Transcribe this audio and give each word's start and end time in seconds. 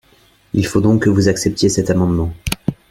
Il 0.55 0.65
faut 0.65 0.81
donc 0.81 1.03
que 1.03 1.11
vous 1.11 1.27
acceptiez 1.29 1.69
cet 1.69 1.91
amendement 1.91 2.33